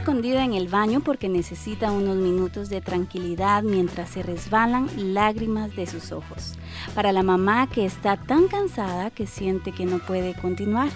[0.00, 5.86] escondida en el baño porque necesita unos minutos de tranquilidad mientras se resbalan lágrimas de
[5.86, 6.54] sus ojos.
[6.94, 10.88] Para la mamá que está tan cansada que siente que no puede continuar,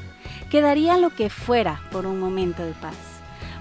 [0.50, 2.96] quedaría lo que fuera por un momento de paz.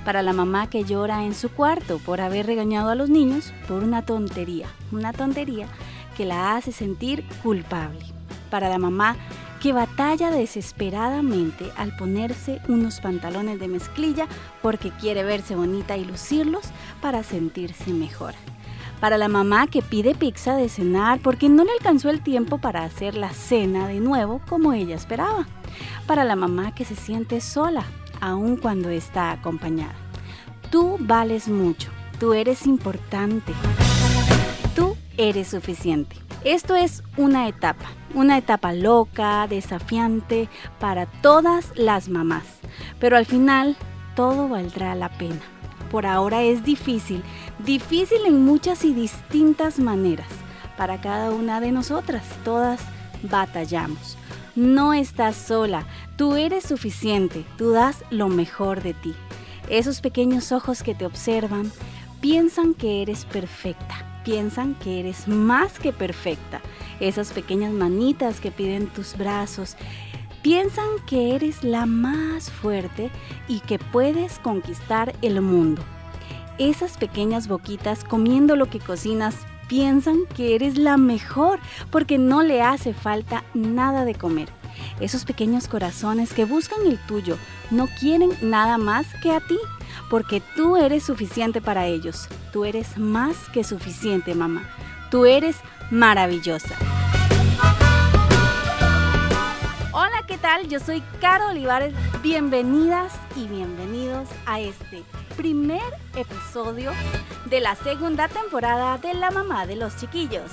[0.06, 3.83] Para la mamá que llora en su cuarto por haber regañado a los niños por
[3.83, 5.67] una tontería, una tontería
[6.15, 8.05] que la hace sentir culpable.
[8.49, 9.17] Para la mamá
[9.64, 14.28] que batalla desesperadamente al ponerse unos pantalones de mezclilla
[14.62, 16.66] porque quiere verse bonita y lucirlos
[17.02, 18.34] para sentirse mejor.
[18.99, 22.84] Para la mamá que pide pizza de cenar porque no le alcanzó el tiempo para
[22.84, 25.48] hacer la cena de nuevo como ella esperaba.
[26.07, 27.85] Para la mamá que se siente sola,
[28.20, 29.95] aun cuando está acompañada.
[30.71, 33.54] Tú vales mucho, tú eres importante,
[34.76, 36.18] tú eres suficiente.
[36.43, 40.49] Esto es una etapa, una etapa loca, desafiante
[40.80, 42.45] para todas las mamás,
[42.99, 43.76] pero al final
[44.16, 45.41] todo valdrá la pena.
[45.91, 47.23] Por ahora es difícil,
[47.59, 50.27] difícil en muchas y distintas maneras.
[50.77, 52.82] Para cada una de nosotras, todas
[53.24, 54.18] batallamos.
[54.55, 59.13] No estás sola, tú eres suficiente, tú das lo mejor de ti.
[59.70, 61.71] Esos pequeños ojos que te observan
[62.21, 66.62] piensan que eres perfecta piensan que eres más que perfecta.
[67.00, 69.76] Esas pequeñas manitas que piden tus brazos.
[70.42, 73.10] Piensan que eres la más fuerte
[73.48, 75.82] y que puedes conquistar el mundo.
[76.58, 79.36] Esas pequeñas boquitas comiendo lo que cocinas
[79.68, 84.50] piensan que eres la mejor porque no le hace falta nada de comer.
[85.00, 87.38] Esos pequeños corazones que buscan el tuyo
[87.72, 89.58] no quieren nada más que a ti
[90.10, 92.28] porque tú eres suficiente para ellos.
[92.52, 94.70] Tú eres más que suficiente, mamá.
[95.10, 95.58] Tú eres
[95.92, 96.76] maravillosa.
[99.92, 100.67] Hola, ¿qué tal?
[100.67, 101.94] Yo soy Caro Olivares.
[102.22, 105.03] Bienvenidas y bienvenidos a este
[105.38, 105.84] primer
[106.16, 106.92] episodio
[107.45, 110.50] de la segunda temporada de La Mamá de los Chiquillos.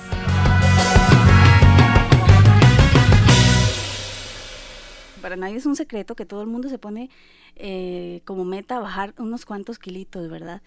[5.21, 7.09] Para nadie es un secreto que todo el mundo se pone
[7.55, 10.61] eh, como meta bajar unos cuantos kilitos, ¿verdad?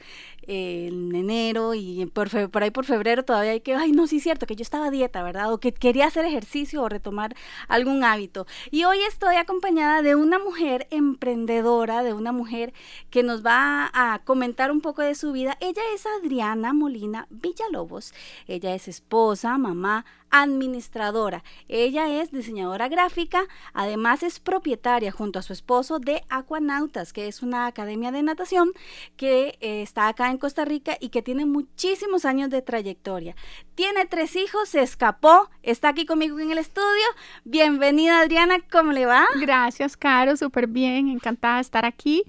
[0.46, 4.22] en enero y por, por, ahí por febrero todavía hay que, ay, no, sí es
[4.22, 5.52] cierto, que yo estaba dieta, ¿verdad?
[5.52, 7.34] O que quería hacer ejercicio o retomar
[7.68, 8.46] algún hábito.
[8.70, 12.72] Y hoy estoy acompañada de una mujer emprendedora, de una mujer
[13.10, 15.56] que nos va a comentar un poco de su vida.
[15.60, 18.12] Ella es Adriana Molina Villalobos.
[18.46, 21.44] Ella es esposa, mamá, administradora.
[21.68, 27.42] Ella es diseñadora gráfica, además es propietaria junto a su esposo de Aquanaut que es
[27.42, 28.72] una academia de natación
[29.16, 33.34] que eh, está acá en Costa Rica y que tiene muchísimos años de trayectoria.
[33.74, 37.06] Tiene tres hijos, se escapó, está aquí conmigo en el estudio.
[37.44, 39.26] Bienvenida Adriana, ¿cómo le va?
[39.40, 42.24] Gracias, Caro, súper bien, encantada de estar aquí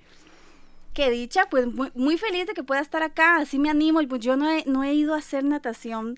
[0.95, 4.38] qué dicha, pues muy, feliz de que pueda estar acá, así me animo, pues yo
[4.38, 6.17] no he, no he ido a hacer natación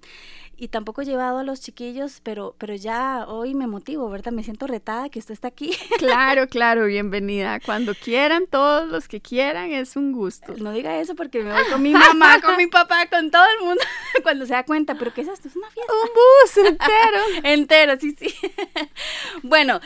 [0.60, 4.32] y tampoco he llevado a los chiquillos, pero, pero ya hoy me motivo, ¿verdad?
[4.32, 5.72] Me siento retada que usted está aquí.
[5.98, 7.60] Claro, claro, bienvenida.
[7.60, 10.54] Cuando quieran, todos los que quieran, es un gusto.
[10.58, 13.66] No diga eso porque me voy con mi mamá, con mi papá, con todo el
[13.66, 13.84] mundo,
[14.24, 15.48] cuando se da cuenta, pero ¿qué es esto?
[15.48, 15.94] Es una fiesta.
[15.94, 17.20] Un bus entero.
[17.44, 18.34] entero, sí, sí.
[19.44, 19.80] bueno,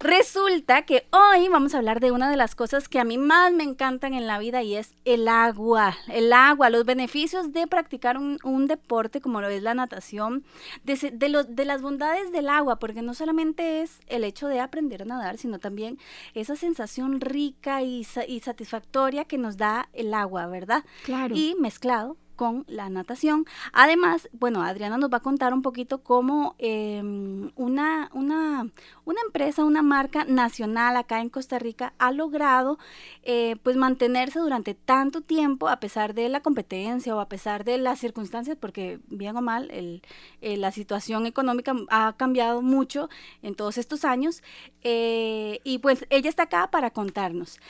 [0.00, 3.52] resulta que hoy vamos a hablar de una de las cosas que a mí más
[3.52, 5.96] me encantan en la vida y es el agua.
[6.08, 10.44] El agua, los beneficios de practicar un, un deporte como lo es la natación
[10.84, 15.02] de, de, de las bondades del agua, porque no solamente es el hecho de aprender
[15.02, 15.98] a nadar, sino también
[16.34, 20.84] esa sensación rica y, y satisfactoria que nos da el agua, ¿verdad?
[21.04, 21.34] Claro.
[21.36, 23.46] Y mezclado con la natación.
[23.72, 28.68] Además, bueno, Adriana nos va a contar un poquito cómo em, una, una,
[29.04, 32.78] una, empresa, una marca nacional acá en Costa Rica ha logrado
[33.22, 37.78] eh, pues mantenerse durante tanto tiempo a pesar de la competencia o a pesar de
[37.78, 40.02] las circunstancias, porque bien o mal, el,
[40.40, 43.08] eh, la situación económica ha cambiado mucho
[43.42, 44.42] en todos estos años.
[44.82, 47.60] Eh, y pues ella está acá para contarnos.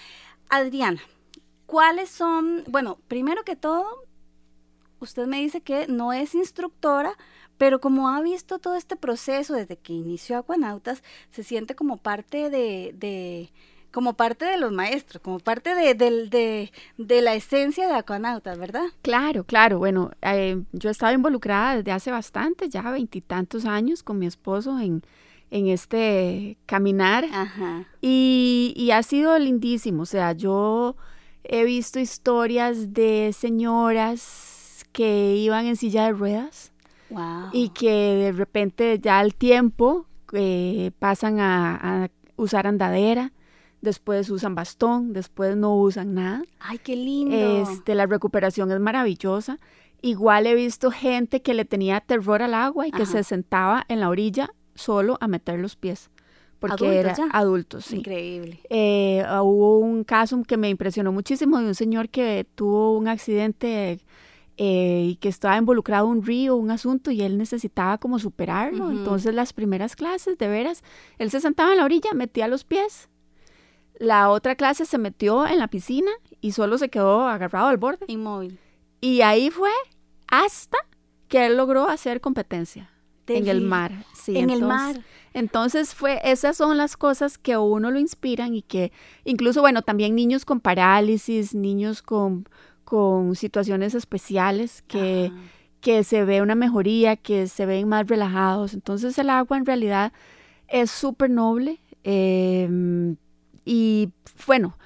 [0.48, 1.00] Adriana,
[1.66, 4.04] ¿cuáles son, bueno, primero que todo,
[5.04, 7.16] usted me dice que no es instructora,
[7.56, 12.50] pero como ha visto todo este proceso desde que inició Acuanautas, se siente como parte
[12.50, 13.52] de,
[13.92, 18.86] como parte de los maestros, como parte de, de, la esencia de Acuanautas, ¿verdad?
[19.02, 19.78] Claro, claro.
[19.78, 24.80] Bueno, eh, yo he estado involucrada desde hace bastante, ya veintitantos años, con mi esposo
[24.80, 25.02] en,
[25.50, 27.24] en este caminar.
[28.00, 30.02] Y, y ha sido lindísimo.
[30.02, 30.96] O sea, yo
[31.44, 34.53] he visto historias de señoras
[34.94, 36.72] que iban en silla de ruedas
[37.52, 43.32] y que de repente ya al tiempo eh, pasan a, usar andadera,
[43.82, 46.42] después usan bastón, después no usan nada.
[46.60, 47.36] Ay, qué lindo.
[47.36, 49.58] Este, la recuperación es maravillosa.
[50.00, 53.98] Igual he visto gente que le tenía terror al agua y que se sentaba en
[53.98, 56.10] la orilla solo a meter los pies.
[56.60, 57.96] Porque era adultos, sí.
[57.96, 58.60] Increíble.
[58.70, 64.00] Eh, hubo un caso que me impresionó muchísimo de un señor que tuvo un accidente
[64.56, 68.90] eh, y que estaba involucrado un río, un asunto, y él necesitaba como superarlo.
[68.90, 70.82] Entonces las primeras clases, de veras,
[71.18, 73.08] él se sentaba en la orilla, metía los pies.
[73.98, 76.10] La otra clase se metió en la piscina
[76.40, 78.04] y solo se quedó agarrado al borde.
[78.08, 78.58] Inmóvil.
[79.00, 79.70] Y ahí fue
[80.28, 80.78] hasta
[81.28, 82.90] que él logró hacer competencia
[83.26, 84.04] en el mar.
[84.14, 85.00] Sí, en el mar.
[85.32, 88.92] Entonces fue, esas son las cosas que a uno lo inspiran y que
[89.24, 92.48] incluso, bueno, también niños con parálisis, niños con,
[92.84, 95.32] con situaciones especiales que,
[95.80, 98.74] que se ve una mejoría, que se ven más relajados.
[98.74, 100.12] Entonces el agua en realidad
[100.68, 103.16] es súper noble em,
[103.64, 104.10] y
[104.46, 104.76] bueno,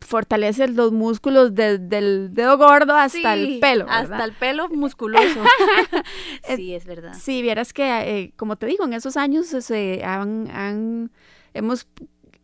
[0.00, 3.86] fortalece los músculos desde el dedo gordo hasta el pelo.
[3.88, 5.42] Hasta el pelo musculoso.
[6.56, 7.14] sí, es verdad.
[7.18, 11.10] Sí, vieras que, eh, como te digo, en esos años se han, han,
[11.54, 11.86] hemos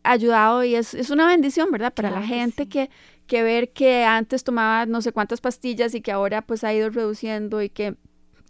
[0.02, 1.92] ayudado y es, es, una bendición, ¿verdad?
[1.92, 2.90] Para la gente que,
[3.26, 6.90] que ver que antes tomaba no sé cuántas pastillas y que ahora pues ha ido
[6.90, 7.96] reduciendo y que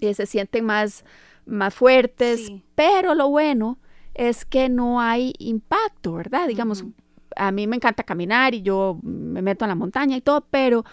[0.00, 1.04] se sienten más,
[1.46, 2.52] más fuertes.
[2.74, 3.78] Pero lo bueno
[4.14, 6.48] es que no hay impacto, ¿verdad?
[6.48, 6.84] Digamos,
[7.36, 10.84] a mí me encanta caminar y yo me meto en la montaña y todo, pero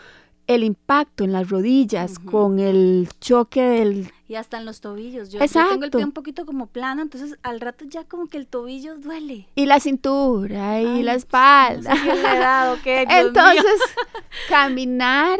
[0.47, 4.11] el impacto en las rodillas con el choque del...
[4.27, 5.31] Y hasta en los tobillos.
[5.31, 8.47] Yo, tengo el pie un poquito como plano, entonces al rato ya como que el
[8.47, 9.47] tobillo duele.
[9.55, 11.93] Y la cintura y la espalda.
[11.93, 13.81] No sé entonces,
[14.49, 15.39] caminar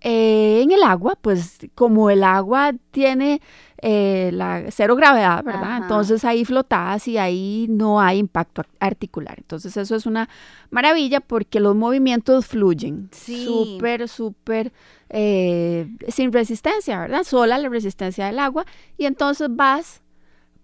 [0.00, 3.40] eh, en el agua, pues como el agua tiene
[3.80, 5.78] eh, la cero gravedad, ¿verdad?
[5.82, 9.36] Entonces ahí flotas y ahí no hay impacto articular.
[9.38, 10.28] Entonces eso es una
[10.70, 13.08] maravilla porque los movimientos fluyen.
[13.12, 14.72] Súper, súper
[15.10, 17.22] eh, sin resistencia, ¿verdad?
[17.22, 18.66] Sola la resistencia del agua
[18.96, 20.02] y entonces vas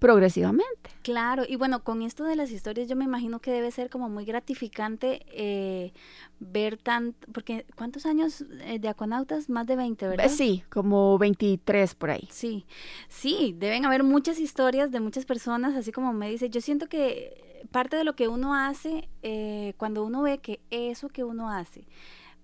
[0.04, 0.90] progresivamente.
[1.02, 4.10] Claro, y bueno, con esto de las historias yo me imagino que debe ser como
[4.10, 5.94] muy gratificante eh,
[6.40, 9.48] ver tan, porque ¿cuántos años eh, de acuanautas?
[9.48, 10.28] Más de 20, ¿verdad?
[10.28, 12.28] Sí, como 23 por ahí.
[12.30, 12.66] Sí,
[13.08, 17.64] sí, deben haber muchas historias de muchas personas, así como me dice, yo siento que
[17.70, 21.86] parte de lo que uno hace, eh, cuando uno ve que eso que uno hace,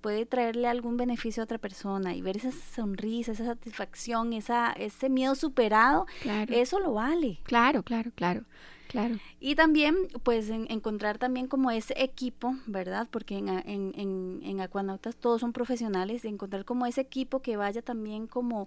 [0.00, 5.08] puede traerle algún beneficio a otra persona y ver esa sonrisa, esa satisfacción, esa, ese
[5.08, 6.06] miedo superado,
[6.48, 7.38] eso lo vale.
[7.44, 8.44] Claro, claro, claro.
[8.88, 9.18] Claro.
[9.38, 9.94] Y también,
[10.24, 13.06] pues, encontrar también como ese equipo, ¿verdad?
[13.08, 17.82] Porque en, en, en, en Acuanautas todos son profesionales, encontrar como ese equipo que vaya
[17.82, 18.66] también como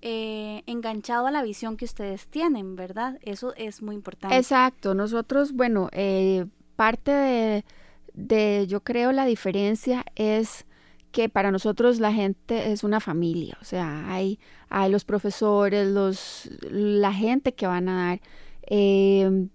[0.00, 3.18] eh, enganchado a la visión que ustedes tienen, ¿verdad?
[3.22, 4.36] Eso es muy importante.
[4.36, 4.94] Exacto.
[4.94, 6.46] Nosotros, bueno, eh,
[6.76, 7.64] parte de,
[8.12, 10.66] de, yo creo, la diferencia es
[11.14, 16.50] que para nosotros la gente es una familia, o sea, hay, hay los profesores, los,
[16.72, 18.20] la gente que van a dar,
[18.66, 19.46] eh,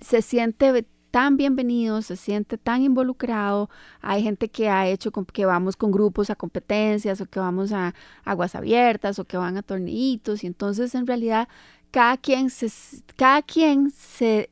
[0.00, 3.70] se siente tan bienvenido, se siente tan involucrado,
[4.00, 7.94] hay gente que ha hecho que vamos con grupos a competencias o que vamos a
[8.24, 11.46] aguas abiertas o que van a torneitos y entonces en realidad
[11.92, 12.68] cada quien se,
[13.14, 14.50] cada quien se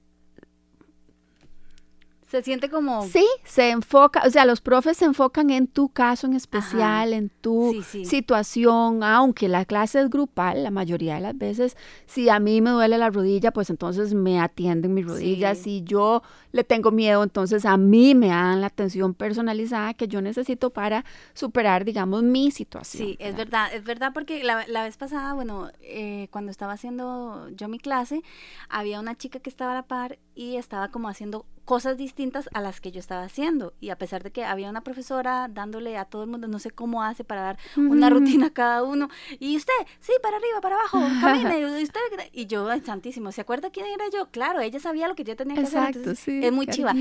[2.32, 3.02] se siente como...
[3.02, 7.28] Sí, se enfoca, o sea, los profes se enfocan en tu caso en especial, en
[7.28, 12.62] tu situación, aunque la clase es grupal, la mayoría de las veces, si a mí
[12.62, 17.22] me duele la rodilla, pues entonces me atienden mis rodillas, si yo le tengo miedo,
[17.22, 21.04] entonces a mí me dan la atención personalizada que yo necesito para
[21.34, 23.08] superar, digamos, mi situación.
[23.08, 27.50] Sí, es verdad, es verdad porque la, la vez pasada, bueno, eh, cuando estaba haciendo
[27.50, 28.22] yo mi clase,
[28.70, 32.60] había una chica que estaba a la par y estaba como haciendo cosas distintas a
[32.60, 33.72] las que yo estaba haciendo.
[33.80, 36.70] Y a pesar de que había una profesora dándole a todo el mundo, no sé
[36.70, 39.08] cómo hace para dar una rutina a cada uno.
[39.38, 41.60] Y usted, sí, para arriba, para abajo, camine.
[41.80, 42.00] y, usted,
[42.32, 44.30] y yo, santísimo, ¿se acuerda quién era yo?
[44.30, 45.96] Claro, ella sabía lo que yo tenía que hacer.
[46.26, 46.94] es muy chiva.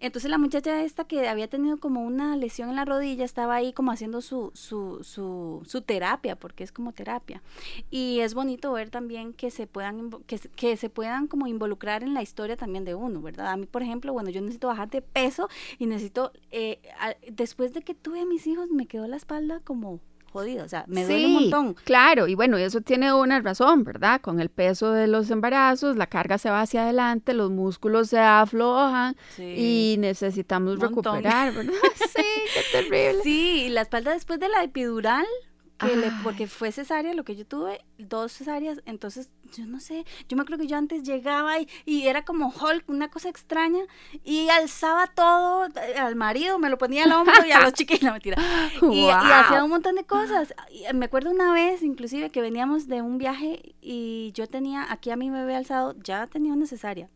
[0.00, 3.72] Entonces la muchacha esta que había tenido como una lesión en la rodilla, estaba ahí
[3.72, 7.42] como haciendo su, su, su, su terapia, porque es como terapia.
[7.90, 12.14] Y es bonito ver también que se puedan, que, que se puedan como involucrar en
[12.14, 13.48] la historia también de uno, ¿verdad?
[13.48, 15.48] A mí, por ejemplo, bueno, yo necesito bajar de peso
[15.78, 16.80] y necesito, eh,
[17.30, 20.00] después de que tuve a mis hijos, me quedó la espalda como
[20.36, 21.74] jodida, o sea, me duele un montón.
[21.84, 24.20] Claro, y bueno, eso tiene una razón, ¿verdad?
[24.20, 28.18] Con el peso de los embarazos, la carga se va hacia adelante, los músculos se
[28.18, 31.72] aflojan y necesitamos recuperar, ¿verdad?
[32.14, 33.22] sí, qué terrible.
[33.22, 35.26] Sí, y la espalda después de la epidural,
[35.78, 40.04] que le, porque fue cesárea lo que yo tuve, dos cesáreas, entonces yo no sé,
[40.28, 43.80] yo me creo que yo antes llegaba y, y, era como Hulk, una cosa extraña,
[44.24, 48.04] y alzaba todo eh, al marido, me lo ponía al hombro y a los chiquillos,
[48.04, 48.40] no mentira,
[48.82, 50.54] y, y hacía un montón de cosas.
[50.70, 55.10] Eh, me acuerdo una vez, inclusive, que veníamos de un viaje y yo tenía aquí
[55.10, 57.08] a mi bebé alzado, ya tenía una cesárea,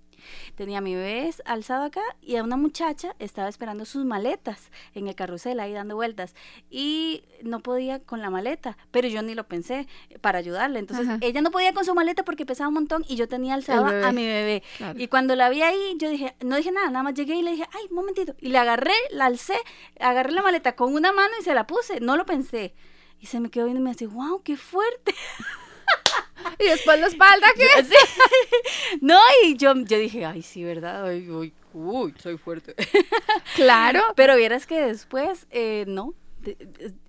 [0.55, 5.09] Tenía a mi bebé alzado acá y a una muchacha estaba esperando sus maletas en
[5.09, 6.35] el carrusel ahí dando vueltas
[6.71, 9.87] y no podía con la maleta, pero yo ni lo pensé
[10.21, 10.79] para ayudarle.
[10.79, 13.87] Entonces ella no podía con su maleta porque pesaba un montón y yo tenía alzado
[13.87, 14.63] a mi bebé.
[14.97, 17.53] Y cuando la vi ahí, yo dije, no dije nada, nada más llegué y le
[17.53, 18.35] dije, ay, un momentito.
[18.41, 19.57] Y le agarré, la alcé,
[19.99, 22.75] agarré la maleta con una mano y se la puse, no lo pensé.
[23.21, 25.15] Y se me quedó viendo y me dice, wow, qué fuerte.
[26.59, 27.67] y después la espalda, ¿qué?
[29.01, 31.09] no, y yo, yo dije, ay, sí, ¿verdad?
[31.09, 32.75] Uy, uy, soy fuerte.
[33.57, 34.03] claro.
[34.17, 36.15] Pero vieras que después, eh, no.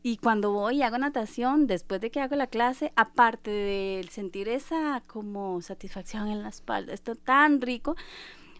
[0.03, 4.49] Y cuando voy y hago natación, después de que hago la clase, aparte de sentir
[4.49, 7.95] esa como satisfacción en la espalda, esto tan rico,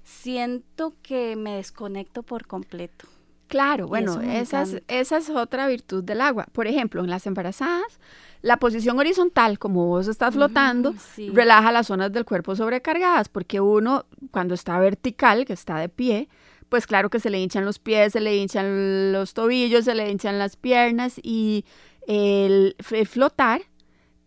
[0.04, 3.08] siento que me desconecto por completo.
[3.48, 6.48] Claro, bueno, esa es, esa es otra virtud del agua.
[6.54, 8.00] Por ejemplo, en las embarazadas,
[8.42, 10.96] la posición horizontal, como vos estás flotando,
[11.34, 16.28] relaja las zonas del cuerpo sobrecargadas, porque uno cuando está vertical, que está de pie,
[16.70, 20.10] pues claro que se le hinchan los pies, se le hinchan los tobillos, se le
[20.10, 21.66] hinchan las piernas y
[22.08, 22.76] el,
[23.08, 23.62] flotar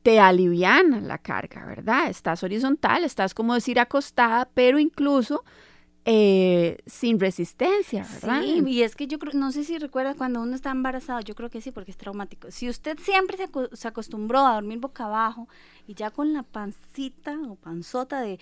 [0.02, 2.08] te aliviana la carga, ¿verdad?
[2.08, 5.42] Estás horizontal, estás como decir acostada, pero incluso
[6.06, 8.42] eh, sin resistencia, ¿verdad?
[8.42, 11.34] Sí, y es que yo creo, no sé si recuerda cuando uno está embarazado, yo
[11.34, 12.50] creo que sí, porque es traumático.
[12.50, 15.48] Si usted siempre se, se acostumbró a dormir boca abajo
[15.86, 18.38] y ya con la pancita o panzota de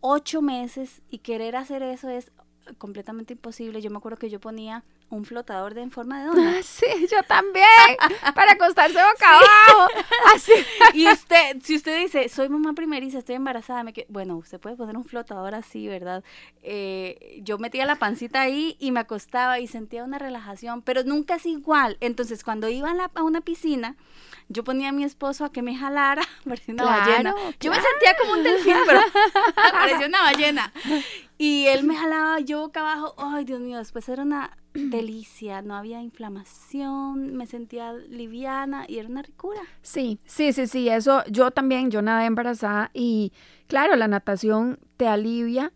[0.00, 2.32] ocho meses y querer hacer eso es
[2.78, 3.80] completamente imposible.
[3.80, 6.62] Yo me acuerdo que yo ponía un flotador de en forma de dona.
[6.62, 7.66] Sí, yo también,
[8.34, 9.88] para acostarse boca abajo.
[10.34, 10.52] Así.
[10.94, 14.06] Y usted, si usted dice, soy mamá primeriza, estoy embarazada, me que...
[14.08, 16.24] bueno, usted puede poner un flotador así, ¿verdad?
[16.62, 21.36] Eh, yo metía la pancita ahí y me acostaba y sentía una relajación, pero nunca
[21.36, 21.96] es igual.
[22.00, 23.96] Entonces, cuando iba a, a una piscina,
[24.48, 27.34] yo ponía a mi esposo a que me jalara, parecía una ballena.
[27.60, 29.00] Yo me sentía como un delfín, pero
[29.54, 30.72] parecía una ballena.
[31.38, 33.14] Y él me jalaba yo boca abajo.
[33.18, 39.08] Ay, Dios mío, después era una delicia, no había inflamación, me sentía liviana y era
[39.08, 39.60] una ricura.
[39.82, 43.32] Sí, sí, sí, sí, eso yo también, yo nadé embarazada y
[43.66, 45.72] claro, la natación te alivia,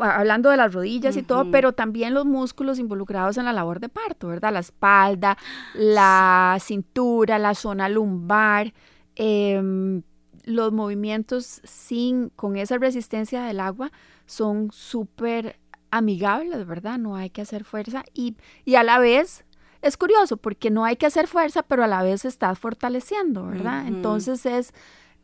[0.00, 3.88] hablando de las rodillas y todo, pero también los músculos involucrados en la labor de
[3.88, 4.52] parto, ¿verdad?
[4.52, 5.36] La espalda,
[5.74, 8.72] la cintura, la zona lumbar,
[9.14, 10.02] em,
[10.44, 13.90] los movimientos sin, con esa resistencia del agua
[14.26, 15.58] son súper
[15.90, 16.98] amigables, ¿verdad?
[16.98, 19.44] No hay que hacer fuerza y, y a la vez
[19.82, 23.86] es curioso porque no hay que hacer fuerza, pero a la vez estás fortaleciendo, ¿verdad?
[23.86, 24.72] Entonces es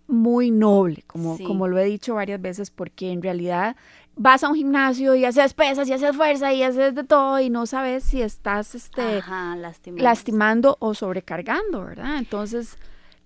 [0.06, 3.76] muy noble, como, como lo he dicho varias veces, porque en realidad
[4.16, 7.50] vas a un gimnasio y haces pesas y haces fuerza y haces de todo y
[7.50, 9.22] no sabes si estás este,
[9.56, 10.76] lastimando.
[10.80, 12.18] o sobrecargando, ¿verdad?
[12.18, 12.76] Entonces,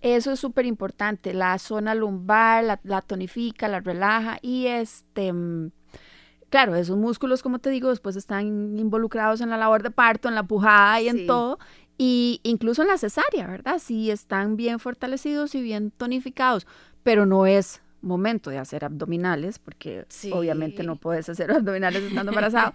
[0.00, 1.34] eso es súper importante.
[1.34, 5.32] La zona lumbar la, la, tonifica, la relaja y este
[6.48, 10.34] claro, esos músculos, como te digo, después están involucrados en la labor de parto, en
[10.34, 11.58] la pujada y en todo.
[11.98, 13.78] Y incluso en la cesárea, ¿verdad?
[13.78, 16.66] Sí están bien fortalecidos y bien tonificados,
[17.02, 22.72] pero no es momento de hacer abdominales, porque obviamente no puedes hacer abdominales estando embarazado.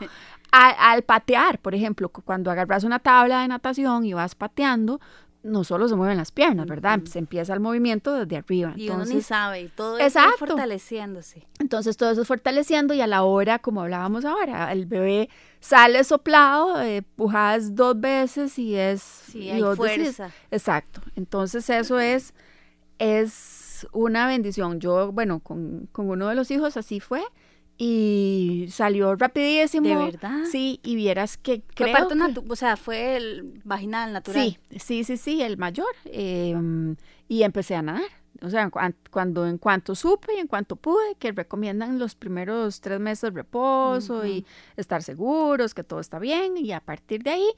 [0.52, 5.00] al, patear, por ejemplo, cuando agarras una tabla de natación y vas pateando,
[5.44, 7.00] no solo se mueven las piernas, ¿verdad?
[7.06, 8.74] Se empieza el movimiento desde arriba.
[8.76, 11.48] Y uno ni sabe, todo eso es fortaleciéndose.
[11.60, 16.04] Entonces todo eso es fortaleciendo y a la hora, como hablábamos ahora, el bebé sale
[16.04, 19.02] soplado, eh, pujas dos veces y es...
[19.02, 20.30] Sí, hay fuerza.
[20.52, 21.02] exacto.
[21.16, 22.34] Entonces eso es,
[23.00, 23.61] es
[23.92, 24.80] una bendición.
[24.80, 27.22] Yo, bueno, con, con uno de los hijos así fue
[27.84, 29.88] y salió rapidísimo.
[29.88, 30.44] ¿De verdad?
[30.52, 32.10] Sí, y vieras que creo
[32.48, 34.44] o sea, fue el vaginal natural.
[34.70, 35.94] Sí, sí, sí, sí, el mayor.
[36.06, 36.96] Em,
[37.28, 38.04] y empecé a nadar.
[38.44, 38.72] O sea,
[39.10, 43.30] cuando en cuanto supe y en cuanto pude, que recomiendan los primeros tres meses de
[43.32, 44.46] reposo y
[44.78, 47.52] estar seguros que todo está bien y a partir de ahí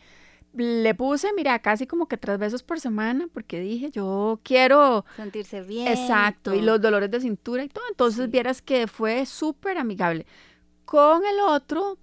[0.53, 5.61] le puse, mira, casi como que tres veces por semana, porque dije, yo quiero sentirse
[5.61, 5.87] bien.
[5.87, 7.83] Exacto, y, los dolores de cintura y todo.
[7.89, 10.25] Entonces vieras que fue súper amigable.
[10.85, 11.97] Con el otro,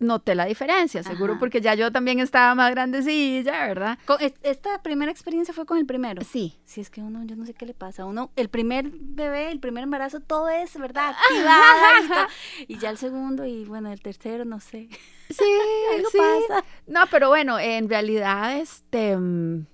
[0.00, 3.98] noté la diferencia, seguro porque ya yo también estaba más grandecilla, ¿verdad?
[4.42, 6.22] ¿Esta primera experiencia fue con el primero?
[6.24, 6.58] Sí.
[6.64, 8.04] Sí, es que uno, yo no sé qué le pasa.
[8.04, 11.14] Uno, el primer bebé, el primer embarazo, todo es, ¿verdad?
[11.14, 12.28] Activada
[12.66, 14.88] y, y ya el segundo y bueno, el tercero, no sé.
[15.28, 15.44] Sí,
[15.96, 16.64] Algo pasa.
[16.86, 19.16] No, pero bueno, en realidad, este...
[19.16, 19.66] Mm,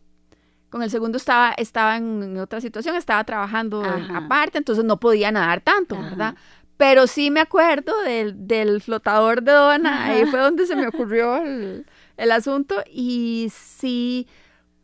[0.69, 3.83] con el segundo estaba, estaba en otra situación, estaba trabajando
[4.15, 6.35] aparte, entonces no podía nadar tanto, ¿verdad?
[6.77, 11.37] Pero sí me acuerdo del, del flotador de dona, ahí fue donde se me ocurrió
[11.37, 14.27] el, el asunto y sí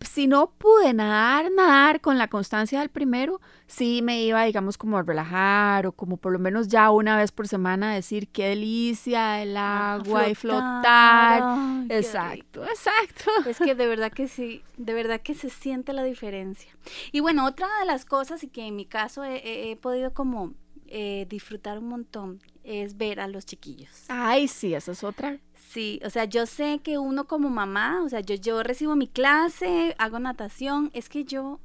[0.04, 4.98] si no pude nadar, nadar con la constancia del primero, sí me iba, digamos, como
[4.98, 9.42] a relajar o como por lo menos ya una vez por semana decir qué delicia
[9.42, 11.84] el agua y flotar.
[11.88, 13.30] exacto, exacto.
[13.46, 16.72] Es que de verdad que sí, de verdad que se siente la diferencia.
[17.12, 20.52] Y bueno, otra de las cosas y que en mi caso he, podido como
[20.94, 24.04] eh, disfrutar un montón es ver a los chiquillos.
[24.08, 25.38] Ay, sí, esa es otra.
[25.54, 29.08] Sí, o sea, yo sé que uno como mamá, o sea, yo, yo recibo mi
[29.08, 31.60] clase, hago natación, es que yo,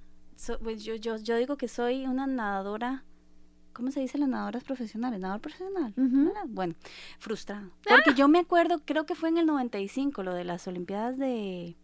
[0.64, 3.04] pues yo, yo, yo digo que soy una nadadora,
[3.74, 5.20] ¿cómo se dice las nadadoras profesionales?
[5.20, 5.94] Nadador profesional.
[6.48, 6.76] Bueno,
[7.20, 7.70] frustrada.
[7.84, 11.76] Porque yo me acuerdo, creo que fue en el 95, lo de las Olimpiadas de,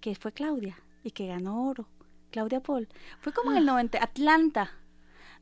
[0.00, 1.86] que fue Claudia y que ganó oro.
[2.32, 2.88] Claudia Paul.
[3.20, 4.72] Fue como en el 90, Atlanta.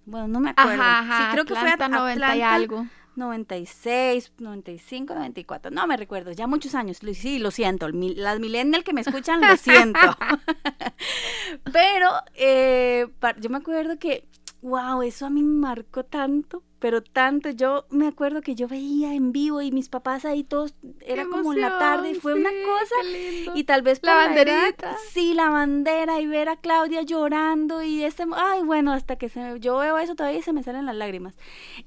[0.07, 0.83] Bueno, no me acuerdo.
[0.83, 2.87] sí, creo que fue Atlanta 90 y algo.
[3.17, 8.93] 96, 95, 94, no me recuerdo, ya muchos años, sí, lo siento, las millennials que
[8.93, 9.99] me escuchan, lo siento.
[11.73, 13.07] Pero eh,
[13.41, 14.29] yo me acuerdo que,
[14.61, 19.15] wow, eso a mí me marcó tanto, pero tanto, yo me acuerdo que yo veía
[19.15, 22.51] en vivo y mis papás ahí todos, era como en la tarde, y fue una
[22.51, 22.95] cosa,
[23.55, 24.97] y tal vez la banderita.
[25.11, 29.59] sí, la bandera, y ver a Claudia llorando, y este, ay, bueno, hasta que se,
[29.61, 31.37] yo veo eso todavía se me salen las lágrimas.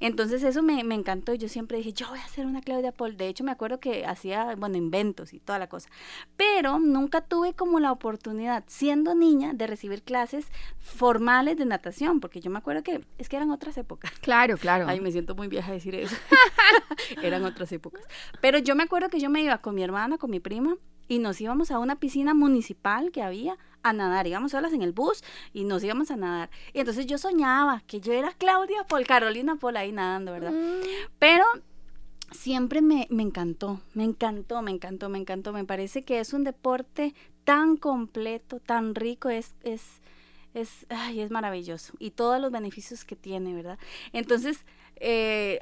[0.00, 2.92] Entonces eso me, me encantó, y yo siempre dije, yo voy a hacer una Claudia
[2.92, 5.88] Paul, de hecho me acuerdo que hacía, bueno, inventos y toda la cosa,
[6.36, 10.46] pero nunca tuve como la oportunidad, siendo niña, de recibir clases
[10.78, 14.10] formales de natación, porque yo me acuerdo que es que eran otras épocas.
[14.20, 14.79] Claro, claro.
[14.88, 16.16] Ay, me siento muy vieja decir eso.
[17.22, 18.02] Eran otras épocas.
[18.40, 20.76] Pero yo me acuerdo que yo me iba con mi hermana, con mi prima,
[21.08, 24.26] y nos íbamos a una piscina municipal que había a nadar.
[24.26, 26.50] Íbamos solas en el bus y nos íbamos a nadar.
[26.72, 30.52] Y entonces yo soñaba que yo era Claudia Paul, Carolina Paul ahí nadando, ¿verdad?
[30.52, 30.82] Mm.
[31.18, 31.44] Pero
[32.30, 35.52] siempre me, me, encantó, me encantó, me encantó, me encantó.
[35.52, 40.00] Me parece que es un deporte tan completo, tan rico, es, es
[40.54, 43.78] es, ay, es maravilloso y todos los beneficios que tiene, ¿verdad?
[44.12, 44.64] Entonces,
[44.96, 45.60] eh,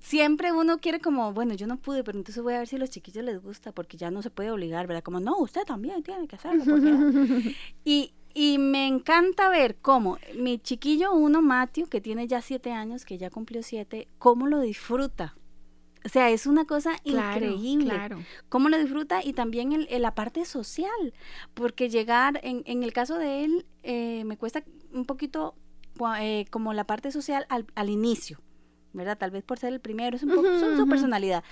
[0.00, 2.78] siempre uno quiere como, bueno, yo no pude, pero entonces voy a ver si a
[2.78, 5.02] los chiquillos les gusta, porque ya no se puede obligar, ¿verdad?
[5.02, 6.64] Como, no, usted también tiene que hacerlo.
[7.84, 13.04] y, y me encanta ver cómo mi chiquillo uno, Matthew, que tiene ya siete años,
[13.04, 15.34] que ya cumplió siete, cómo lo disfruta
[16.06, 17.90] o sea, es una cosa increíble.
[17.90, 18.22] Claro.
[18.48, 21.14] Cómo lo disfruta y también el, la parte social,
[21.52, 25.56] porque llegar, en, en el caso de él, eh, me cuesta un poquito
[26.20, 28.40] eh, como la parte social al, al, inicio,
[28.92, 29.18] ¿verdad?
[29.18, 31.42] Tal vez por ser el primero, es un poco su personalidad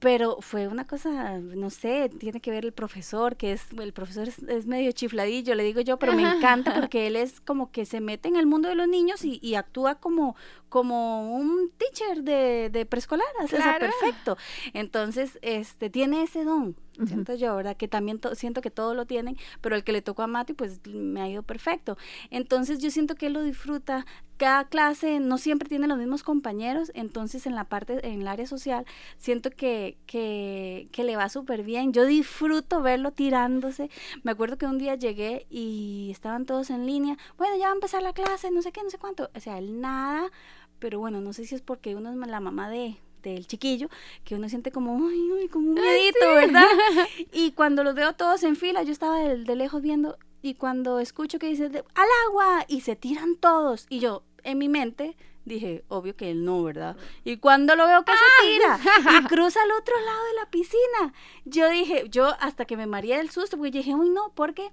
[0.00, 4.28] pero fue una cosa, no sé, tiene que ver el profesor, que es, el profesor
[4.28, 8.00] es, medio chifladillo, le digo yo, pero me encanta porque él es como que se
[8.00, 10.36] mete en el mundo de los niños y, y actúa como,
[10.70, 14.38] como un teacher de, de preescolar, o sea, perfecto.
[14.72, 17.76] Entonces, este, tiene ese don, siento yo, ¿verdad?
[17.76, 20.80] Que también siento que todos lo tienen, pero el que le tocó a Mati, pues
[20.86, 21.98] me ha ido perfecto.
[22.30, 24.06] Entonces, yo siento que él lo disfruta.
[24.40, 28.46] Cada clase no siempre tiene los mismos compañeros, entonces en la parte, en el área
[28.46, 28.86] social,
[29.18, 31.92] siento que, que, que le va súper bien.
[31.92, 33.90] Yo disfruto verlo tirándose.
[34.22, 37.18] Me acuerdo que un día llegué y estaban todos en línea.
[37.36, 39.28] Bueno, ya va a empezar la clase, no sé qué, no sé cuánto.
[39.34, 40.30] O sea, él nada,
[40.78, 43.88] pero bueno, no sé si es porque uno es la mamá de, del chiquillo,
[44.24, 46.66] que uno siente como, uy, como un miedito, ¿verdad?
[47.32, 51.38] Y cuando los veo todos en fila, yo estaba de, lejos viendo, y cuando escucho
[51.38, 56.16] que dice, al agua, y se tiran todos, y yo, en mi mente, dije, obvio
[56.16, 56.96] que él no, ¿verdad?
[57.24, 58.78] Y cuando lo veo que se ah.
[58.78, 61.12] tira y cruza al otro lado de la piscina,
[61.44, 64.70] yo dije, yo hasta que me maría del susto, porque dije, uy, no, porque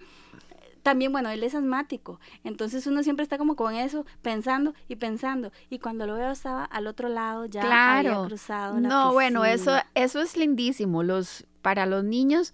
[0.84, 5.52] también, bueno, él es asmático, entonces uno siempre está como con eso, pensando y pensando,
[5.70, 9.76] y cuando lo veo estaba al otro lado, ya había cruzado la No, bueno, eso,
[9.96, 12.54] eso es lindísimo, los, para los niños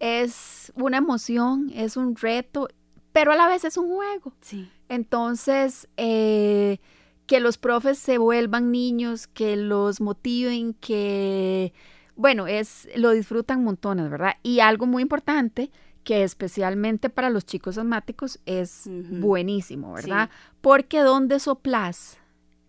[0.00, 2.68] es una emoción, es un reto,
[3.14, 4.32] pero a la vez es un juego.
[4.40, 4.68] Sí.
[4.88, 6.78] Entonces, eh,
[7.26, 11.72] que los profes se vuelvan niños, que los motiven, que,
[12.16, 14.34] bueno, es, lo disfrutan montones, ¿verdad?
[14.42, 15.70] Y algo muy importante
[16.02, 20.28] que especialmente para los chicos asmáticos es buenísimo, ¿verdad?
[20.60, 22.18] Porque donde soplas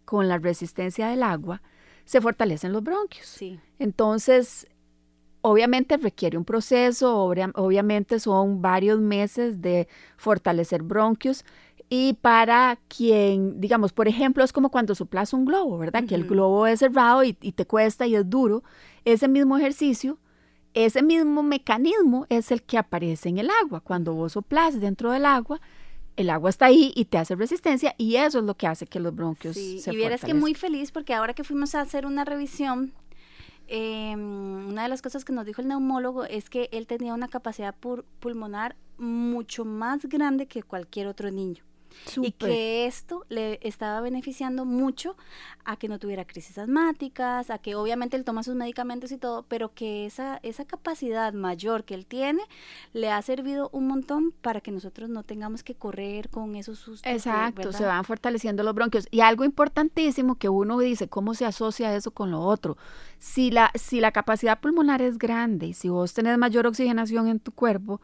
[0.06, 1.64] con la resistencia del agua,
[2.06, 3.26] se fortalecen los bronquios.
[3.26, 3.60] Sí.
[3.80, 4.68] Entonces,
[5.46, 11.46] obviamente requiere un proceso, obviamente son varios meses de fortalecer bronquios.
[11.88, 16.04] Y para quien, digamos, por ejemplo, es como cuando soplas un globo, ¿verdad?
[16.06, 18.64] Que el globo es cerrado y, y, te cuesta y es duro.
[19.04, 20.18] Ese mismo ejercicio
[20.74, 23.80] ese mismo mecanismo es el que aparece en el agua.
[23.80, 25.62] Cuando vos soplas dentro del agua,
[26.18, 29.00] el agua está ahí y te hace resistencia y eso es lo que hace que
[29.00, 32.06] los bronquios sí, se Y vieras que muy feliz porque ahora que fuimos a hacer
[32.06, 32.94] una revisión,
[33.68, 37.28] em, una de las cosas que nos dijo el neumólogo es que él tenía una
[37.28, 37.76] capacidad
[38.20, 41.64] pulmonar mucho más grande que cualquier otro niño.
[42.22, 45.16] Y que esto le estaba beneficiando mucho
[45.64, 49.44] a que no tuviera crisis asmáticas, a que obviamente él toma sus medicamentos y todo,
[49.48, 52.42] pero que esa, esa capacidad mayor que él tiene
[52.94, 57.12] le ha servido un montón para que nosotros no tengamos que correr con esos sustos.
[57.12, 59.08] Exacto, se van fortaleciendo los bronquios.
[59.12, 62.78] Y algo importantísimo que uno dice, ¿cómo se asocia eso con lo otro?
[63.18, 67.40] Si la, si la capacidad pulmonar es grande y si vos tenés mayor oxigenación en
[67.40, 68.02] tu cuerpo,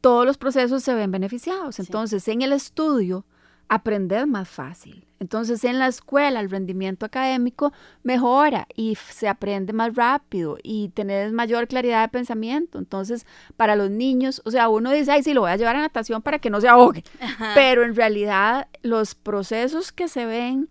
[0.00, 1.78] todos los procesos se ven beneficiados.
[1.78, 3.24] Entonces, en el estudio,
[3.68, 5.06] aprender más fácil.
[5.20, 7.72] Entonces en la escuela el rendimiento académico
[8.02, 12.78] mejora y se aprende más rápido y tener mayor claridad de pensamiento.
[12.78, 15.80] Entonces para los niños, o sea, uno dice, ay, sí, lo voy a llevar a
[15.80, 17.04] natación para que no se ahogue.
[17.54, 20.68] Pero en realidad los procesos que se ven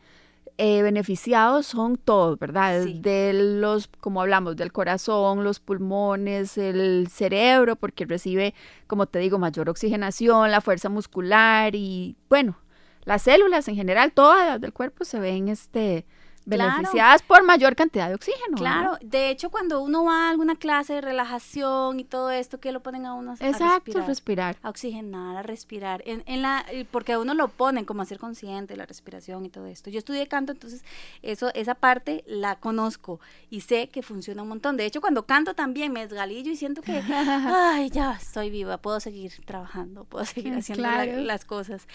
[0.60, 2.86] eh, beneficiados son todos, ¿verdad?
[2.86, 8.54] De los, como hablamos, del corazón, los pulmones, el cerebro, porque recibe,
[8.86, 12.56] como te digo, mayor oxigenación, la fuerza muscular y bueno,
[13.06, 16.06] las células en general, todas del cuerpo se ven este,
[16.46, 18.58] beneficiadas por mayor cantidad de oxígeno.
[18.58, 22.72] Claro, de hecho cuando uno va a alguna clase de relajación y todo esto, que
[22.72, 26.02] lo ponen a uno a Exacto, respirar, A oxigenar, a respirar.
[26.06, 29.50] En, en la, porque a uno lo ponen como a ser consciente la respiración y
[29.50, 29.90] todo esto.
[29.90, 30.84] Yo estudié canto, entonces
[31.22, 34.78] eso, esa parte la conozco y sé que funciona un montón.
[34.78, 39.00] De hecho, cuando canto también me desgalillo y siento que, ay, ya estoy viva, puedo
[39.00, 40.88] seguir trabajando, puedo seguir haciendo
[41.24, 41.88] las cosas.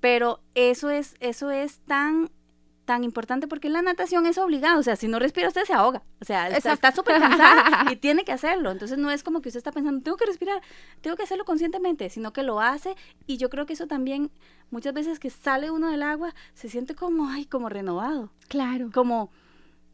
[0.00, 2.30] Pero eso es, eso es tan
[2.90, 6.02] tan importante porque la natación es obligado, o sea, si no respira usted se ahoga,
[6.20, 9.58] o sea, está súper cansado y tiene que hacerlo, entonces no es como que usted
[9.58, 10.60] está pensando, tengo que respirar,
[11.00, 12.96] tengo que hacerlo conscientemente, sino que lo hace
[13.28, 14.32] y yo creo que eso también,
[14.72, 18.32] muchas veces que sale uno del agua, se siente como, ay, como renovado.
[18.48, 18.90] Claro.
[18.92, 19.30] Como,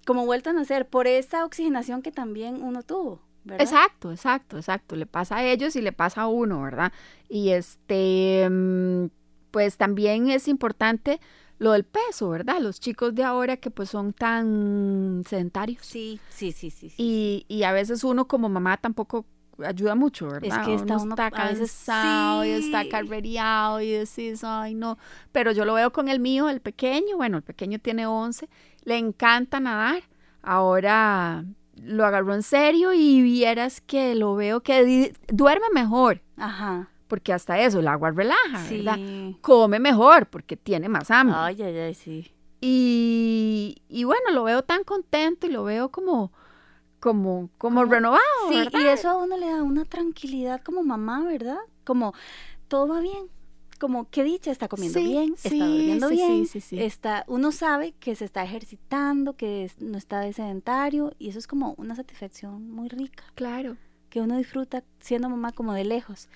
[0.06, 3.20] como vuelto a nacer por esa oxigenación que también uno tuvo.
[3.44, 3.60] ¿verdad?
[3.60, 4.96] Exacto, exacto, exacto.
[4.96, 6.92] Le pasa a ellos y le pasa a uno, ¿verdad?
[7.28, 9.08] Y este, mm,
[9.50, 11.20] pues también es importante
[11.58, 12.60] lo del peso, ¿verdad?
[12.60, 15.84] Los chicos de ahora que pues son tan sedentarios.
[15.84, 16.92] Sí, sí, sí, sí.
[16.96, 19.26] y, y, a veces uno como mamá tampoco
[19.64, 20.60] ayuda mucho, ¿verdad?
[20.60, 24.98] Es que está uno, está cansado y está carrereado y decís, ay no,
[25.32, 28.48] pero yo lo veo con el mío, el pequeño, bueno, el pequeño tiene 11,
[28.84, 30.02] le encanta nadar,
[30.42, 31.44] ahora
[31.82, 36.22] lo agarró en serio y vieras que lo veo que duerme mejor.
[36.36, 38.98] Ajá porque hasta eso, el agua relaja, ¿verdad?
[39.40, 41.36] Come mejor porque tiene más hambre.
[41.38, 42.32] Ay, ay, ay, sí.
[42.60, 46.32] Y, y bueno, lo veo tan contento y lo veo como,
[47.00, 51.58] como, como, renovado, sí, y eso a uno le da una tranquilidad como mamá, ¿verdad?
[51.84, 52.14] Como
[52.68, 53.28] todo va bien,
[53.78, 58.42] como qué dicha, está comiendo bien, está durmiendo bien, está, uno sabe que se está
[58.42, 63.24] ejercitando, que no está de sedentario y eso es como una satisfacción muy rica.
[63.34, 63.76] Claro.
[64.10, 66.28] Que uno disfruta siendo mamá como de lejos.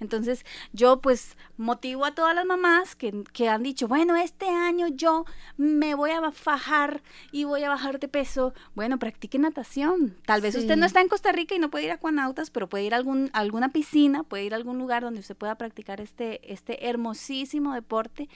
[0.00, 4.88] Entonces yo pues motivo a todas las mamás que, que, han dicho, bueno, este año
[4.88, 5.24] yo
[5.56, 7.02] me voy a fajar
[7.32, 8.54] y voy a bajar de peso.
[8.74, 10.16] Bueno, practique natación.
[10.26, 12.68] Tal vez usted no está en Costa Rica y no puede ir a Cuanautas, pero
[12.68, 16.00] puede ir a, algún, alguna piscina, puede ir a algún lugar donde usted pueda practicar
[16.00, 18.28] este, este hermosísimo deporte.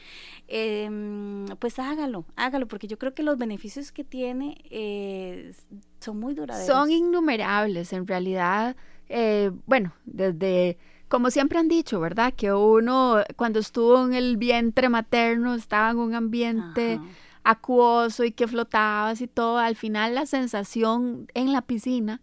[0.47, 5.53] Em, pues hágalo, hágalo, porque yo creo que los beneficios que tiene eh,
[6.01, 6.67] son muy duraderos.
[6.67, 8.77] Son innumerables, en realidad.
[9.09, 12.35] Eh, bueno, desde como siempre han dicho, ¿verdad?
[12.35, 17.01] Que uno cuando estuvo en el vientre materno estaba en un ambiente
[17.43, 22.21] acuoso y que flotabas y todo, al final la sensación en la piscina,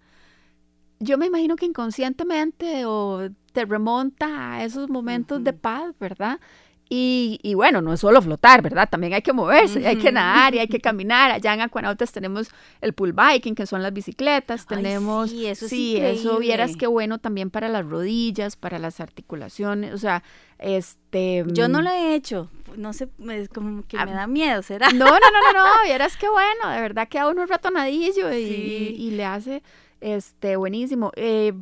[1.00, 6.40] yo me imagino que inconscientemente o te remonta a esos momentos de paz, ¿verdad?
[6.88, 8.88] Y, bueno, no es solo flotar, ¿verdad?
[8.90, 11.32] También hay que moverse, hay que nadar y hay que caminar.
[11.32, 15.32] Allá en Acuanautas tenemos el pool biking, que son las bicicletas, tenemos...
[15.32, 19.98] sí, eso Sí, eso vieras qué bueno también para las rodillas, para las articulaciones, o
[19.98, 20.24] sea,
[20.60, 21.44] este...
[21.48, 24.90] Yo no mm, lo he hecho, no sé, es como que me da miedo, ¿será?
[24.92, 28.32] No, no, no, no, no, vieras qué bueno, de verdad que a uno un ratonadillo
[28.32, 29.64] y, y, le hace,
[30.02, 31.12] este, buenísimo.
[31.16, 31.54] Eh,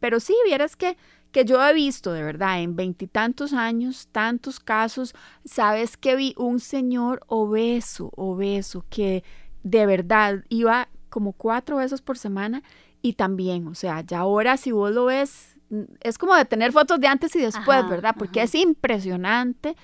[0.00, 0.96] pero sí, vieras que
[1.32, 5.14] que yo he visto de verdad en veintitantos años, tantos casos,
[5.44, 9.24] sabes que vi un señor obeso, obeso, que
[9.62, 12.62] de verdad iba como cuatro veces por semana
[13.02, 15.56] y también, o sea, ya ahora si vos lo ves,
[16.00, 18.14] es como de tener fotos de antes y después, ¿verdad?
[18.18, 19.76] Porque es impresionante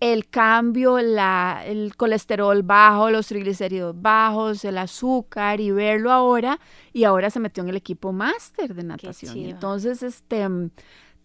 [0.00, 6.60] el cambio, la, el colesterol bajo, los triglicéridos bajos, el azúcar y verlo ahora.
[6.92, 9.38] Y ahora se metió en el equipo máster de natación.
[9.38, 10.46] Entonces, este,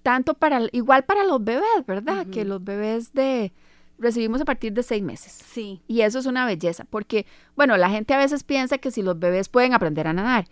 [0.04, 2.28] tanto para, igual para los bebés, ¿verdad?
[2.28, 3.52] Que los bebés de,
[3.98, 5.32] recibimos a partir de seis meses.
[5.32, 5.82] Sí.
[5.88, 9.20] Y eso es una belleza, porque, bueno, la gente a veces piensa que si los
[9.20, 10.48] bebés pueden aprender a nadar.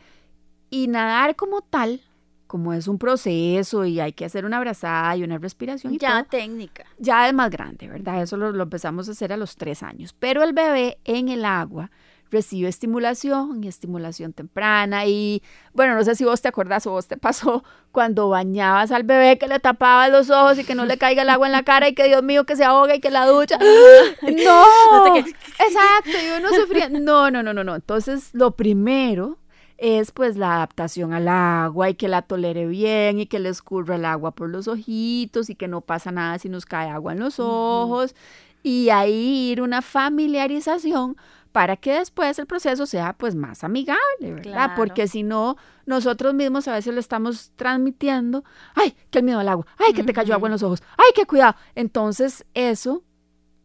[0.70, 2.02] Y nadar como tal
[2.50, 5.94] como es un proceso y hay que hacer una abrazada y una respiración.
[5.94, 6.84] Y ya técnica.
[6.98, 8.24] Ya es más grande, ¿verdad?
[8.24, 10.16] Eso lo, empezamos a hacer a los tres años.
[10.18, 11.92] Pero el bebé en el agua
[12.32, 15.06] recibe estimulación y estimulación temprana.
[15.06, 19.04] Y bueno, no sé si vos te acordás o vos te pasó cuando bañabas al
[19.04, 21.62] bebé que le tapabas los ojos y que no le caiga el agua en la
[21.62, 23.60] cara y que Dios mío que se ahoga y que la ducha.
[24.24, 25.16] ¡No!
[25.18, 26.90] Exacto, y uno sufría.
[26.90, 27.76] No, no, no, no, no.
[27.76, 29.38] Entonces, lo primero
[29.80, 33.96] es pues la adaptación al agua y que la tolere bien y que le escurra
[33.96, 37.20] el agua por los ojitos y que no pasa nada si nos cae agua en
[37.20, 38.14] los ojos
[38.62, 41.16] y ahí ir una familiarización
[41.54, 44.74] para que después el proceso sea pues más amigable, ¿verdad?
[44.76, 48.44] Porque si no, nosotros mismos a veces le estamos transmitiendo,
[48.76, 51.12] ay, que el miedo al agua, ay, que te cayó agua en los ojos, ay,
[51.16, 51.56] qué cuidado.
[51.74, 53.04] Entonces eso,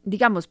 [0.04, 0.48] digamos,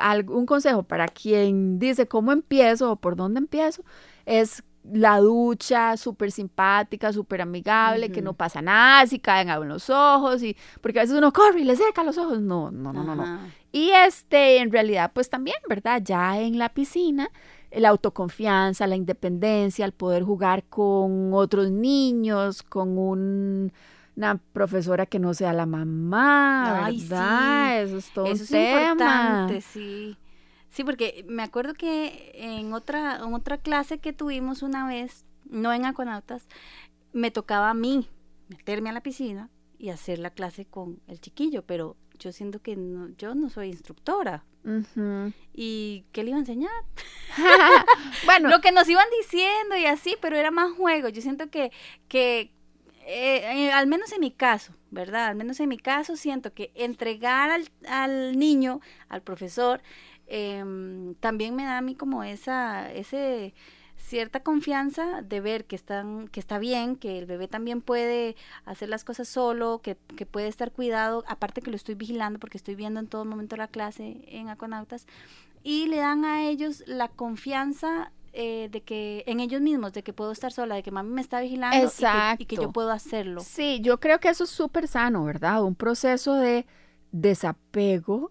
[0.00, 3.84] algún consejo para quien dice cómo empiezo o por dónde empiezo,
[4.24, 9.90] es la ducha súper simpática, súper amigable, que no pasa nada, si caen en los
[9.90, 12.40] ojos, y porque a veces uno corre y le seca los ojos.
[12.40, 13.38] No, no, no, no, no.
[13.70, 16.00] Y este, en realidad, pues también, ¿verdad?
[16.02, 17.30] Ya en la piscina,
[17.70, 25.34] la autoconfianza, la independencia, el poder jugar con otros niños, con una profesora que no
[25.34, 27.82] sea la mamá, ¿verdad?
[27.82, 30.16] Eso es todo Eso es importante, sí.
[30.78, 35.72] Sí, porque me acuerdo que en otra, en otra clase que tuvimos una vez, no
[35.72, 36.46] en Aconautas,
[37.12, 38.08] me tocaba a mí
[38.46, 42.76] meterme a la piscina y hacer la clase con el chiquillo, pero yo siento que
[42.76, 44.44] no, yo no soy instructora.
[45.52, 46.70] ¿Y qué le iba a enseñar?
[48.24, 51.08] bueno, lo que nos iban diciendo y así, pero era más juego.
[51.08, 51.72] Yo siento que,
[52.06, 52.52] que
[53.04, 55.26] eh, eh, al menos en mi caso, ¿verdad?
[55.26, 59.80] Al menos en mi caso siento que entregar al, al niño, al profesor,
[60.28, 63.54] Em, también me da a mí como esa, ese
[63.96, 68.88] cierta confianza de ver que están, que está bien, que el bebé también puede hacer
[68.88, 72.74] las cosas solo, que, que puede estar cuidado, aparte que lo estoy vigilando porque estoy
[72.74, 75.06] viendo en todo momento la clase en Aconautas,
[75.62, 80.12] y le dan a ellos la confianza eh, de que en ellos mismos, de que
[80.12, 81.90] puedo estar sola, de que mami me está vigilando
[82.38, 83.40] y que, yo puedo hacerlo.
[83.40, 85.62] Sí, yo creo que eso es súper sano, ¿verdad?
[85.64, 86.66] Un proceso de
[87.10, 88.30] desapego,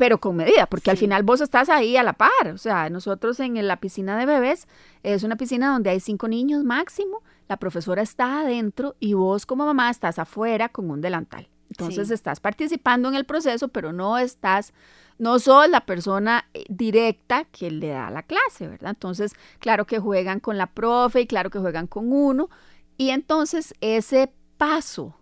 [0.00, 2.48] pero con medida, porque al final vos estás ahí a la par.
[2.54, 4.66] O sea, nosotros en la piscina de bebés
[5.02, 9.66] es una piscina donde hay cinco niños máximo, la profesora está adentro y vos como
[9.66, 11.50] mamá estás afuera con un delantal.
[11.68, 14.72] Entonces estás participando en el proceso, pero no estás,
[15.18, 18.92] no sos la persona eh, directa que le da la clase, ¿verdad?
[18.92, 22.48] Entonces, claro que juegan con la profe y claro que juegan con uno.
[22.96, 25.19] Y entonces ese paso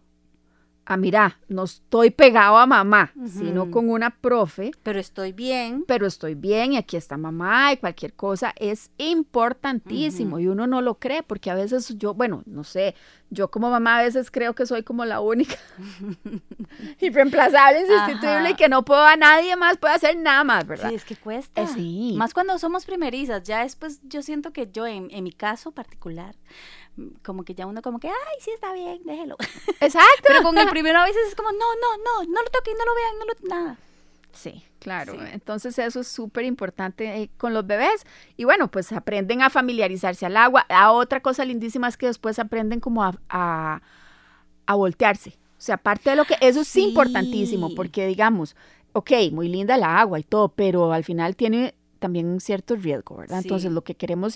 [0.88, 4.70] ah, mira, no estoy pegado a mamá, sino con una profe.
[4.82, 5.84] Pero estoy bien.
[5.86, 10.80] Pero estoy bien y aquí está mamá y cualquier cosa es importantísimo y uno no
[10.80, 12.94] lo cree porque a veces yo, bueno, no sé,
[13.28, 15.56] yo como mamá a veces creo que soy como la única
[17.00, 20.88] irreemplazable, insustituible y que no puedo a nadie más, puedo hacer nada más, ¿verdad?
[20.88, 21.60] Sí, es que cuesta.
[21.60, 22.14] Eh, sí.
[22.16, 26.34] Más cuando somos primerizas, ya después yo siento que yo en, en mi caso particular,
[27.22, 29.36] como que ya uno como que, ay, sí está bien, déjelo.
[29.80, 30.24] Exacto.
[30.26, 32.84] Pero con el primero a veces es como, no, no, no, no lo toquen, no
[32.84, 33.78] lo vean, no lo, nada.
[34.32, 35.14] Sí, claro.
[35.32, 38.06] Entonces eso es súper importante eh, con los bebés.
[38.36, 40.66] Y bueno, pues aprenden a familiarizarse al agua.
[40.68, 45.30] A otra cosa lindísima es que después aprenden como a, a, voltearse.
[45.30, 48.54] O sea, aparte de lo que, eso es importantísimo, porque digamos,
[48.92, 53.16] ok, muy linda el agua y todo, pero al final tiene también un cierto riesgo,
[53.16, 53.40] ¿verdad?
[53.42, 54.34] Entonces, lo que queremos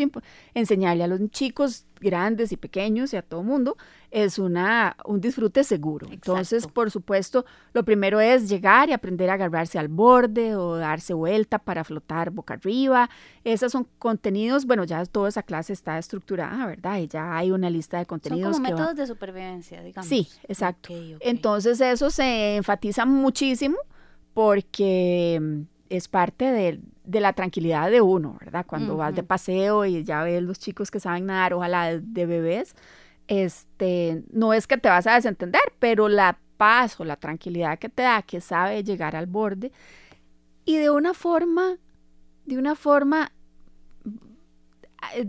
[0.55, 3.77] enseñarle a los chicos grandes y pequeños y a todo mundo
[4.11, 6.07] es una, un disfrute seguro.
[6.11, 11.15] Entonces, por supuesto, lo primero es llegar y aprender a agarrarse al borde o darse
[11.15, 13.09] vuelta para flotar boca arriba.
[13.45, 16.99] Esos son contenidos, bueno, ya toda esa clase está estructurada, ¿verdad?
[16.99, 18.57] Y ya hay una lista de contenidos.
[18.57, 20.09] Son como métodos de supervivencia, digamos.
[20.09, 20.91] Sí, exacto.
[21.21, 23.79] Entonces, eso se enfatiza muchísimo
[24.35, 28.65] porque es parte de, la tranquilidad de uno, ¿verdad?
[28.67, 32.75] Cuando vas de paseo y ya ves los chicos que saben nadar, ojalá de, bebés,
[33.29, 37.91] este, no es que te vas a desentender, pero la paz o la tranquilidad que
[37.91, 39.71] te da, que sabe llegar al borde
[40.65, 41.77] y de una forma,
[42.47, 43.31] de una forma
[45.15, 45.29] eh,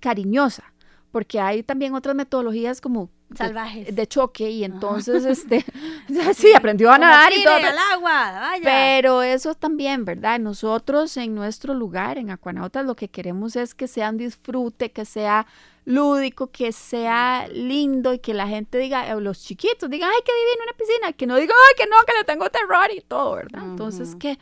[0.00, 0.69] cariñosa,
[1.10, 3.94] porque hay también otras metodologías como salvajes.
[3.94, 5.64] de, choque y entonces este
[6.34, 8.64] sí aprendió a nadar y todo al agua vaya.
[8.64, 13.86] pero eso también verdad nosotros en nuestro lugar en Acuanautas lo que queremos es que
[13.86, 15.46] sea un disfrute que sea
[15.84, 20.64] lúdico que sea lindo y que la gente diga los chiquitos digan ay qué divino
[20.64, 23.62] una piscina que no diga ay que no que le tengo terror y todo verdad
[23.64, 24.38] entonces que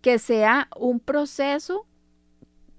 [0.00, 1.86] que sea un proceso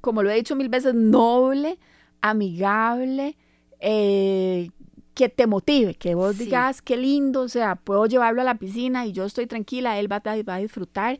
[0.01, 1.79] como lo he dicho mil veces noble
[2.23, 3.35] amigable
[3.79, 4.71] eh,
[5.13, 9.05] que te motive, que vos digas, qué lindo, o sea, puedo llevarlo a la piscina
[9.05, 11.19] y yo estoy tranquila, él va a, va a disfrutar.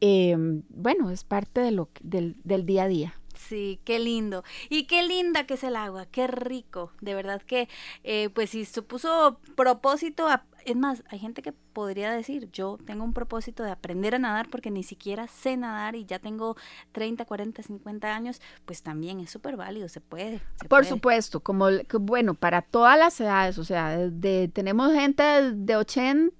[0.00, 3.14] Em, bueno, es parte de lo, del, del día a día.
[3.48, 4.44] Sí, qué lindo.
[4.68, 6.92] Y qué linda que es el agua, qué rico.
[7.00, 7.68] De verdad que,
[8.04, 12.78] eh, pues si se puso propósito a es más, hay gente que podría decir, yo
[12.84, 16.56] tengo un propósito de aprender a nadar porque ni siquiera sé nadar y ya tengo
[16.92, 20.40] 30, 40, 50 años, pues también es súper válido, se puede.
[20.68, 21.66] Por supuesto, como,
[22.00, 26.36] bueno, para todas las edades, o sea, de, tenemos gente de 80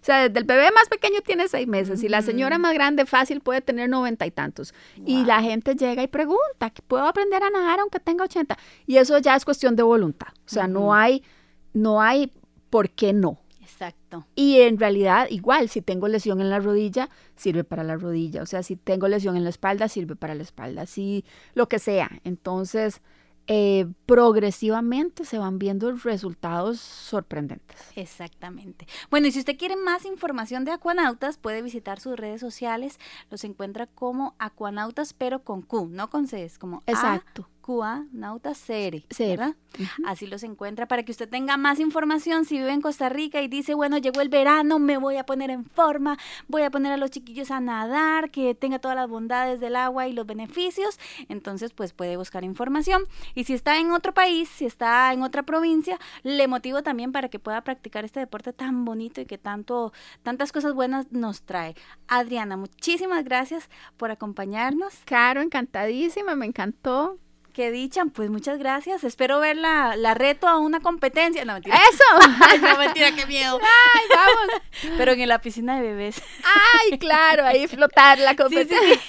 [0.00, 3.04] o sea, desde el bebé más pequeño tiene seis meses y la señora más grande
[3.04, 4.74] fácil puede tener noventa y tantos.
[5.04, 8.56] Y la gente llega y pregunta, ¿puedo aprender a nadar aunque tenga ochenta?
[8.86, 10.28] Y eso ya es cuestión de voluntad.
[10.46, 11.22] O sea, no hay,
[11.72, 12.32] no hay
[12.70, 13.38] ¿por qué no?
[13.60, 14.26] Exacto.
[14.34, 18.42] Y en realidad, igual, si tengo lesión en la rodilla, sirve para la rodilla.
[18.42, 20.86] O sea, si tengo lesión en la espalda, sirve para la espalda.
[20.86, 22.10] Si lo que sea.
[22.24, 23.02] Entonces,
[23.50, 27.78] eh, progresivamente se van viendo resultados sorprendentes.
[27.96, 28.86] Exactamente.
[29.10, 32.98] Bueno, y si usted quiere más información de Acuanautas, puede visitar sus redes sociales.
[33.30, 37.48] Los encuentra como Acuanautas, pero con Q, no con C, es como Exacto.
[38.12, 39.54] Nauta Cere, ¿verdad?
[40.06, 43.48] Así los encuentra para que usted tenga más información si vive en Costa Rica y
[43.48, 46.96] dice, bueno, llegó el verano, me voy a poner en forma, voy a poner a
[46.96, 51.74] los chiquillos a nadar, que tenga todas las bondades del agua y los beneficios, entonces
[51.74, 53.02] pues puede buscar información.
[53.34, 57.28] Y si está en otro país, si está en otra provincia, le motivo también para
[57.28, 61.74] que pueda practicar este deporte tan bonito y que tanto, tantas cosas buenas nos trae.
[62.06, 64.94] Adriana, muchísimas gracias por acompañarnos.
[65.04, 67.18] Caro, encantadísima, me encantó
[67.58, 69.02] que dichan, pues muchas gracias.
[69.02, 71.44] Espero ver la, reto a una competencia.
[71.44, 71.76] No, mentira.
[71.76, 72.30] ¡Eso!
[72.48, 73.58] Ay, no, mentira, qué miedo.
[73.94, 74.62] ¡Ay, vamos!
[74.96, 76.22] Pero en la piscina de bebés.
[76.44, 77.44] ¡Ay, claro!
[77.44, 79.00] Ahí flotar la competencia.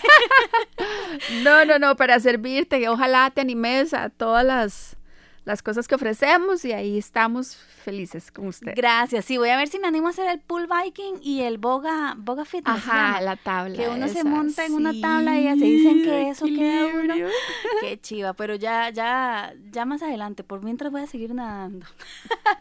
[1.43, 2.89] no, no, no, para servirte.
[2.89, 4.97] Ojalá te animes a todas las
[5.45, 8.73] las cosas que ofrecemos y ahí estamos felices con usted.
[8.75, 9.25] Gracias.
[9.25, 12.15] Sí, voy a ver si me animo a hacer el pool biking y el boga,
[12.17, 12.77] boga fitness.
[12.77, 13.75] Ajá, la tabla.
[13.75, 17.15] Que uno se monta en una tabla y ya se dicen que eso queda uno.
[17.81, 21.85] Qué chiva, pero ya, ya, ya más adelante, por mientras voy a seguir nadando.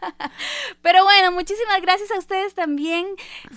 [0.82, 3.06] pero bueno, muchísimas gracias a ustedes también.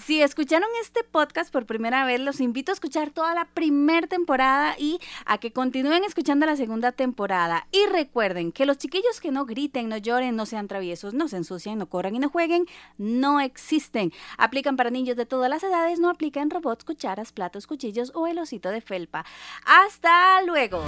[0.05, 4.75] Si escucharon este podcast por primera vez, los invito a escuchar toda la primera temporada
[4.77, 7.67] y a que continúen escuchando la segunda temporada.
[7.71, 11.37] Y recuerden que los chiquillos que no griten, no lloren, no sean traviesos, no se
[11.37, 12.65] ensucien, no corran y no jueguen,
[12.97, 14.13] no existen.
[14.37, 18.39] Aplican para niños de todas las edades, no aplican robots, cucharas, platos, cuchillos o el
[18.39, 19.25] osito de felpa.
[19.65, 20.83] Hasta luego.